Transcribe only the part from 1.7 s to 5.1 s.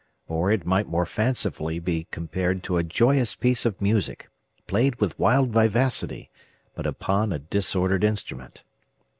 be compared to a joyous piece of music, played